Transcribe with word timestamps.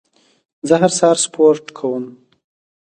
زه 0.67 0.75
هر 0.81 0.91
سهار 0.97 1.17
سپورت 1.25 1.65
کوم. 1.77 2.05